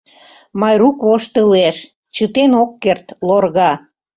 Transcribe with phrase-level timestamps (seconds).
[0.59, 1.77] Майрук воштылеш,
[2.15, 3.71] чытен ок керт, лорга.